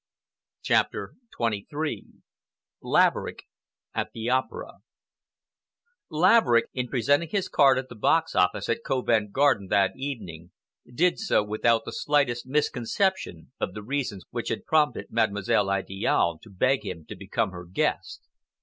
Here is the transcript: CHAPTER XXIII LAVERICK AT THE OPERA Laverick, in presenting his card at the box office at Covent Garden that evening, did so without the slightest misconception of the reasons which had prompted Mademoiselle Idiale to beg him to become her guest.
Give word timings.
CHAPTER 0.63 1.13
XXIII 1.39 2.05
LAVERICK 2.81 3.43
AT 3.93 4.13
THE 4.13 4.31
OPERA 4.31 4.79
Laverick, 6.09 6.65
in 6.73 6.87
presenting 6.87 7.29
his 7.29 7.47
card 7.47 7.77
at 7.77 7.87
the 7.87 7.93
box 7.93 8.33
office 8.35 8.67
at 8.67 8.83
Covent 8.83 9.31
Garden 9.31 9.67
that 9.67 9.91
evening, 9.95 10.53
did 10.91 11.19
so 11.19 11.43
without 11.43 11.85
the 11.85 11.91
slightest 11.93 12.47
misconception 12.47 13.51
of 13.59 13.75
the 13.75 13.83
reasons 13.83 14.25
which 14.31 14.49
had 14.49 14.65
prompted 14.65 15.11
Mademoiselle 15.11 15.69
Idiale 15.71 16.39
to 16.41 16.49
beg 16.49 16.83
him 16.83 17.05
to 17.05 17.15
become 17.15 17.51
her 17.51 17.65
guest. 17.67 18.27